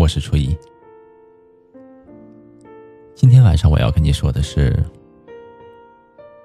[0.00, 0.56] 我是初一。
[3.14, 4.74] 今天晚上我要跟你说的是，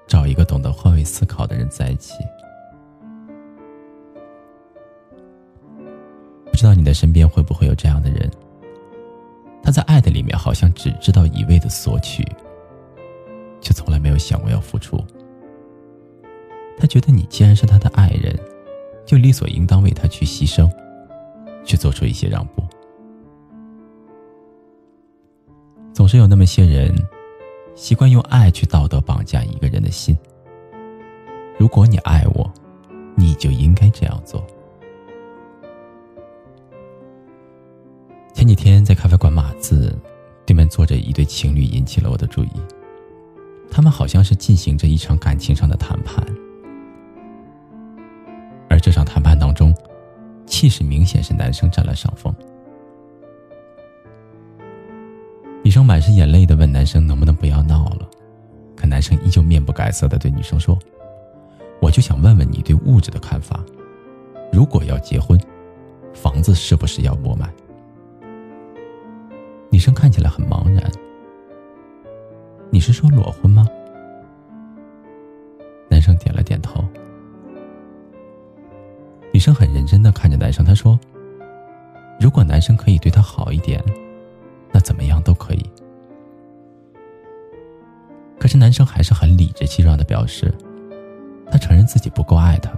[0.06, 2.12] 找一个懂得换位思考的人在一起。
[6.44, 8.30] 不知道你的身边会不会有这样的人？
[9.62, 12.22] 他在爱的里面好像只知道一味的索取，
[13.62, 15.02] 却从来没有想过要付出。
[16.76, 18.38] 他觉得你既然是他的爱人，
[19.06, 20.70] 就理所应当为他去牺牲，
[21.64, 22.62] 去做出一些让步。
[25.96, 26.94] 总是有那么些人，
[27.74, 30.14] 习惯用爱去道德绑架一个人的心。
[31.58, 32.52] 如果你爱我，
[33.14, 34.46] 你就应该这样做。
[38.34, 39.98] 前几天在咖啡馆码字，
[40.44, 42.50] 对面坐着一对情侣，引起了我的注意。
[43.70, 46.22] 他们好像是进行着一场感情上的谈判，
[48.68, 49.74] 而这场谈判当中，
[50.44, 52.34] 气势明显是男生占了上风。
[55.76, 58.08] 生满是眼泪的问男生能不能不要闹了，
[58.74, 60.78] 可男生依旧面不改色的对女生说
[61.82, 63.62] ：“我就想问问你对物质的看法，
[64.50, 65.38] 如果要结婚，
[66.14, 67.52] 房子是不是要我买？”
[69.68, 70.90] 女生看起来很茫然。
[72.70, 73.68] 你是说裸婚吗？
[75.90, 76.82] 男生点了点头。
[79.30, 80.98] 女生很认真的看着男生，她说
[82.18, 83.84] ：“如果男生可以对她好一点，
[84.86, 85.70] 怎么样都可以。”
[88.38, 90.54] 可是男生还是很理直气壮的表示，
[91.50, 92.70] 他承认自己不够爱她，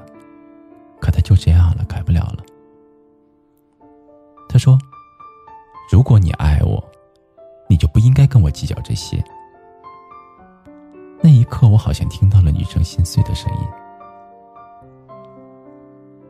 [1.00, 2.42] 可他就这样了，改不了了。
[4.48, 4.78] 他说。
[5.90, 6.84] 如果你爱我，
[7.66, 9.24] 你就不应该跟我计较这些。
[11.22, 13.60] 那一刻，我好像听到了女生心碎的声音。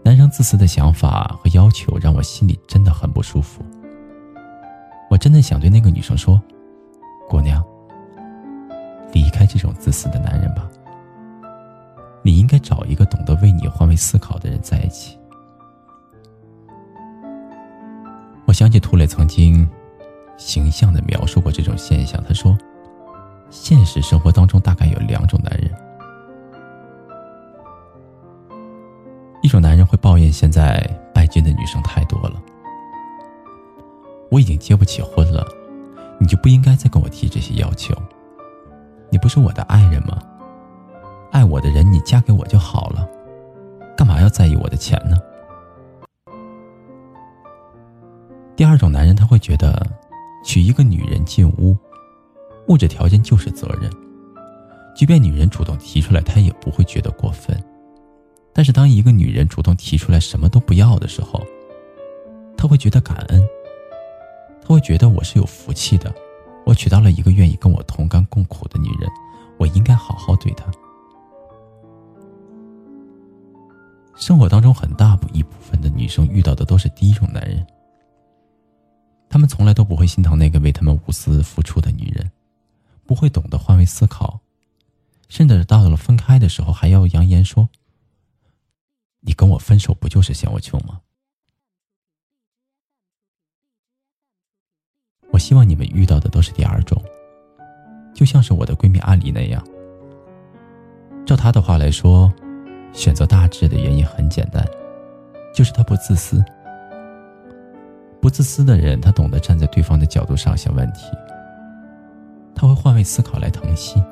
[0.05, 3.60] 男生自私的想法和要求让我心里真的很不舒服。
[5.19, 6.41] 真的想对那个女生说
[7.29, 7.62] ：“姑娘，
[9.12, 10.69] 离开这种自私的男人吧。
[12.23, 15.19] 你应该找一个懂得为你换位思考的人在一起。”
[18.47, 19.69] 我想起涂磊曾经
[20.39, 22.23] 形象的描述过这种现象。
[22.27, 22.57] 他说
[23.51, 25.71] ：“现实生活当中大概有两种男人，
[29.43, 30.81] 一种男人会抱怨现在
[31.12, 32.43] 拜金的女生太多了，
[34.31, 35.47] 我已经结不起婚了，
[36.19, 37.94] 你就不应该再跟我提这些要求。
[39.11, 40.19] 你不是我的爱人吗？
[41.31, 43.09] 爱我的人你嫁给我就好了，
[43.97, 45.16] 干嘛要在意我的钱呢？”
[48.56, 49.87] 第二种男人，他会觉得
[50.45, 51.77] 娶一个女人进屋，
[52.66, 53.89] 物质条件就是责任，
[54.95, 57.56] 即便女人主动提出来，他也不会觉得过分。
[58.53, 61.41] 但是当一个女人主动提出来什么都不要的时候，
[62.56, 63.49] 他会觉得感恩，
[64.69, 66.15] 他会觉得我是有福气的，
[66.67, 69.11] 我娶到了一个愿意跟我同甘共苦的女人，
[69.56, 70.71] 我应该好好对她。
[74.15, 77.67] 生活当中很大一部分的女生遇到的都是第一种男人。
[79.31, 82.31] 他们从来都不会心疼那个为他们无私付出的女人，
[83.07, 84.39] 不会懂得换位思考，
[85.31, 87.71] 甚至到了分开的时候还要扬言说
[89.21, 91.01] ：“你跟我分手不就是嫌我穷吗？”
[95.38, 97.00] 我希望你们遇到的都是第二种，
[98.12, 99.65] 就像是我的闺蜜阿离那样。
[101.25, 102.28] 照她的话来说，
[102.93, 104.66] 选择大志的原因很简单，
[105.54, 106.44] 就是她不自私。
[108.21, 111.06] 不自私的人，他懂得站在对方的角度上想问题。
[112.53, 114.03] 他会换位思考来疼惜。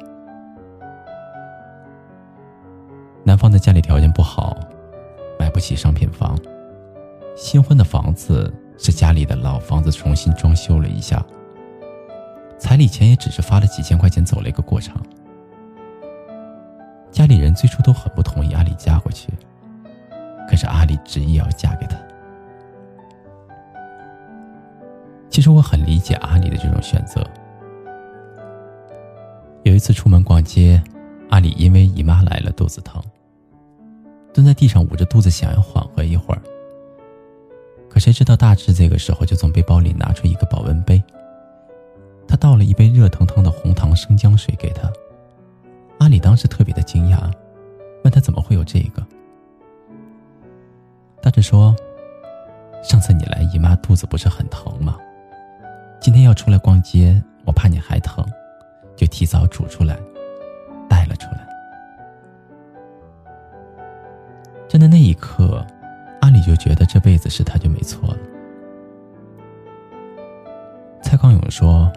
[3.25, 4.57] 男方的家里条件不好，
[5.41, 6.39] 买不起商品房，
[7.35, 11.25] 新婚的房子是家里的老房子重新装修了一下，
[12.59, 15.01] 彩礼钱也只是发了几千块钱走了一个过场。
[17.11, 19.33] 家里人最初都很不同意阿里嫁过去，
[20.49, 21.97] 可是阿里执意要嫁给他。
[25.31, 27.27] 其实我很理解阿里的这种选择。
[29.65, 30.83] 有一次出门逛街，
[31.31, 33.03] 阿里因为姨妈来了，肚子疼，
[34.33, 36.41] 蹲在地上捂着肚子，想要缓和一会儿。
[37.97, 41.03] 可谁知道大志这个时候就从背包里拿出一个保温杯，
[42.29, 44.93] 他倒了一杯热腾腾的红糖生姜水给他。
[45.99, 47.33] 阿里当时特别的惊讶，
[48.05, 49.03] 问他怎么会有这个。
[51.23, 51.75] 大志说
[52.85, 54.99] ：“上次你来姨妈肚子不是很疼吗？”
[55.99, 58.23] 今天要出来逛街，我怕你还疼，
[58.95, 59.99] 就提早煮出来，
[60.87, 61.49] 带了出来。
[64.69, 65.67] 真的那一刻，
[66.47, 68.19] 就觉得这辈子是他就没错了。
[71.03, 71.93] 蔡康永说，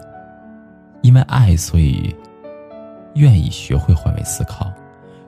[1.02, 2.14] 因为爱，所以
[3.14, 4.70] 愿意学会换位思考，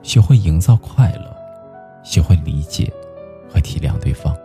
[0.01, 1.35] 学会营造快乐，
[2.03, 2.91] 学会理解
[3.49, 4.35] 和体谅对方，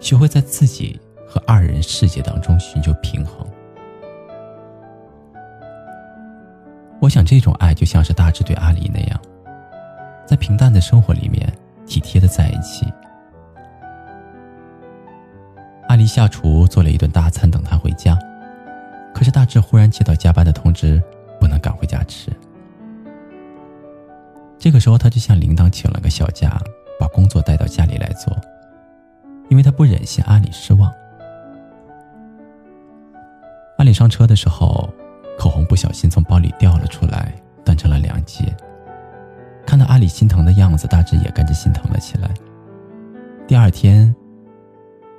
[0.00, 3.46] 学会在自己和二人世界当中寻求平衡。
[7.00, 9.20] 我想，这种爱就像是大志对阿离那样，
[10.26, 11.52] 在平淡的生活里面
[11.86, 12.86] 体贴的在一起。
[16.06, 18.18] 下厨做了一顿大餐等他回家，
[19.14, 21.02] 可是大志忽然接到加班的通知，
[21.40, 22.30] 不能赶回家吃。
[24.58, 26.60] 这个时候，他就向铃铛请了个小假，
[26.98, 28.36] 把工作带到家里来做，
[29.48, 30.92] 因为他不忍心阿里失望。
[33.78, 34.88] 阿里上车的时候。
[35.38, 37.30] 口红不小心从包里掉了出来，
[37.62, 38.44] 断成了两截。
[39.66, 42.30] 看到阿里心疼的样子，大志也跟着心疼了起来。
[43.46, 44.16] 第二天，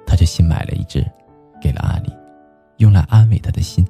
[0.08, 1.06] 他就新买了一只，
[1.62, 2.12] 给了阿里，
[2.78, 3.86] 用来安慰他的心。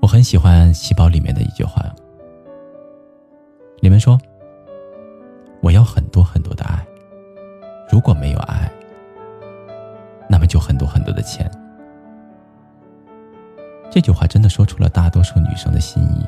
[0.00, 1.84] 我很喜欢《细胞》里面的一句话，
[3.80, 4.18] 里面说
[5.60, 6.82] ：“我要很多很多的爱，
[7.92, 8.72] 如果没有爱，
[10.30, 11.50] 那么就很多很多的钱。”
[13.90, 16.26] 这句话真的说出了大多数女生的心意。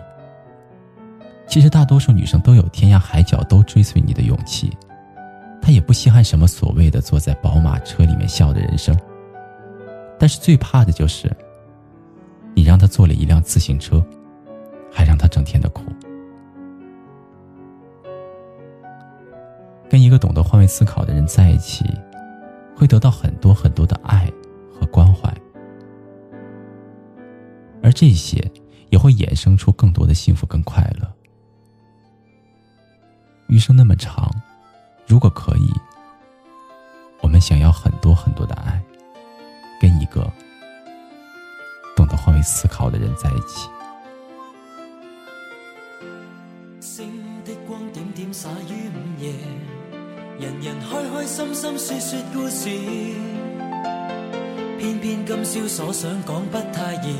[1.46, 4.70] 其实大多数女生都有天涯海角都追随你的勇气，
[5.60, 8.96] 他也不稀罕什么所谓的坐在宝马车里面笑的人生。
[10.18, 11.30] 但是最怕的就是，
[12.54, 14.04] 你让他坐了一辆自行车，
[14.92, 15.82] 还让他整天的哭。
[19.88, 21.84] 跟一个懂得换位思考的人在一起，
[22.76, 24.30] 会得到很多很多的爱
[24.72, 25.32] 和关怀。
[27.82, 28.38] 而这些
[28.90, 31.10] 也会衍生出更多的幸福跟快乐。
[33.48, 34.30] 余生那么长，
[35.10, 35.68] 如果可以，
[37.20, 38.80] 我们想要很多很多的爱，
[39.80, 40.24] 跟一个
[41.96, 43.68] 懂得换位思考的人在一起。
[46.78, 47.12] 星
[47.44, 49.32] 的光点点洒于午夜，
[50.38, 52.68] 人人开开心心说说故事，
[54.78, 57.16] 偏偏今宵所想讲不太易。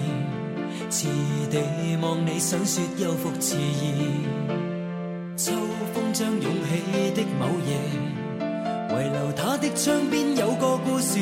[0.89, 1.09] 迟
[1.51, 1.61] 地
[2.01, 4.25] 望你，想说又复迟疑。
[5.37, 5.53] 秋
[5.95, 7.77] 风将涌起的某夜，
[8.89, 11.19] 遗留他的窗边有个故事。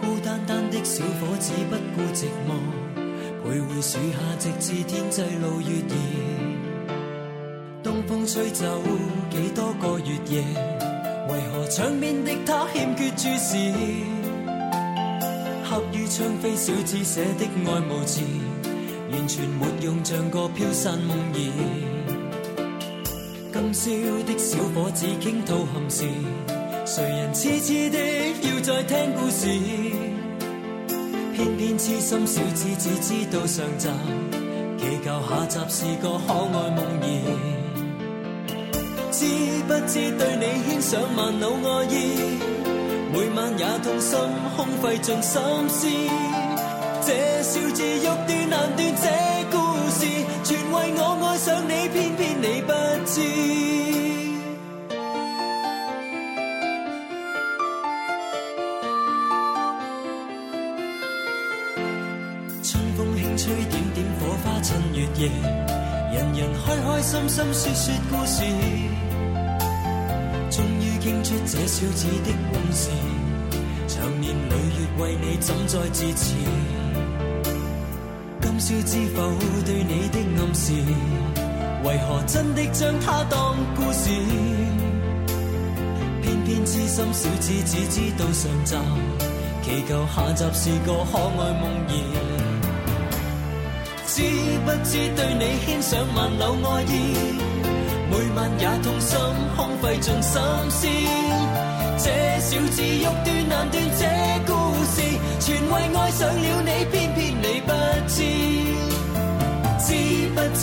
[0.00, 2.50] 孤单单的小伙子不顾寂寞，
[3.44, 5.94] 徘徊树下直至天际露月儿。
[7.82, 8.64] 东风吹走
[9.30, 10.42] 几多个月夜，
[11.28, 13.72] 为何窗边的他欠缺注视？
[15.68, 18.22] 刻于窗扉，小字写的爱慕字，
[19.10, 22.01] 完全没用，像个飘散梦儿。
[23.52, 23.90] 今宵
[24.24, 26.06] 的小伙子倾吐憾事，
[26.86, 27.98] 谁人痴痴的
[28.48, 29.46] 要再听故事？
[31.34, 33.88] 偏偏痴心小子只知道上集，
[34.78, 37.06] 祈求下集是个可爱梦儿。
[39.12, 39.26] 知
[39.68, 41.94] 不知对你牵上万缕爱意？
[43.12, 44.18] 每晚也痛心，
[44.56, 45.86] 空费尽心思。
[47.04, 49.04] 这笑字欲断难断，这
[49.50, 49.58] 故
[49.90, 50.06] 事
[50.42, 51.11] 全为我
[51.44, 52.72] 想你，偏偏你不
[53.04, 53.20] 知。
[62.62, 65.28] 春风轻吹，点点火花衬月夜，
[66.12, 68.44] 人人开开心心说说故事。
[70.48, 72.88] 终于倾出这小子的往事，
[73.88, 76.36] 长年累月为你怎再自持？
[78.84, 79.22] 知否
[79.64, 80.72] 对你的暗示，
[81.82, 84.08] 为何真的将它当故事？
[86.22, 88.76] 偏偏痴心小子只知道上集，
[89.62, 92.16] 祈求下集是个可爱梦儿。
[94.06, 94.22] 知
[94.64, 96.94] 不知对你牵上万缕爱意？
[98.10, 99.18] 每晚也痛心，
[99.56, 100.40] 空费尽心
[100.70, 100.86] 思。
[101.98, 102.06] 这
[102.40, 104.02] 小子欲断难断，这
[104.46, 104.50] 故
[104.84, 104.96] 事
[105.40, 107.72] 全为爱上了你，偏偏你不
[108.08, 108.51] 知。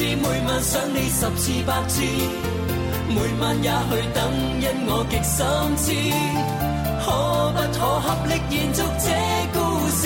[0.06, 2.01] 每晚想你十次百次，
[3.10, 4.18] 每晚也去等，
[4.62, 5.38] 因我极心
[5.75, 5.86] 痴。
[7.03, 7.06] 可
[7.51, 9.06] 不可合力延续这
[9.53, 9.58] 故
[9.89, 10.01] 事，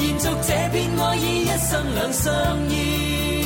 [0.00, 2.24] 延续这片爱意，一生两相
[2.68, 3.45] 依。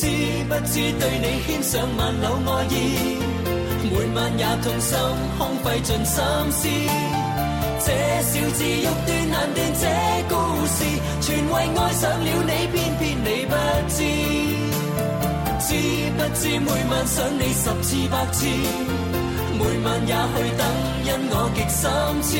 [0.00, 0.06] 知
[0.48, 2.74] 不知对你牵上万缕爱意，
[3.92, 4.96] 每晚也痛心，
[5.36, 6.68] 空费尽心思。
[7.84, 7.86] 这
[8.22, 9.84] 小子欲斷難斷這
[10.30, 10.34] 故
[10.68, 10.78] 事，
[11.20, 13.54] 全為愛上了你，偏偏你不
[13.90, 14.00] 知。
[15.68, 15.68] 知
[16.16, 18.46] 不知每晚想你十次百次，
[19.58, 20.64] 每晚也去等，
[21.04, 21.84] 因我極心
[22.22, 22.30] 痴。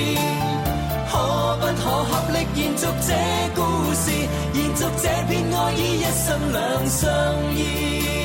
[1.11, 3.09] 可不可合力延续这
[3.57, 3.61] 故
[3.95, 4.13] 事，
[4.55, 7.01] 延续这片爱意，一生两相
[7.57, 8.20] 依。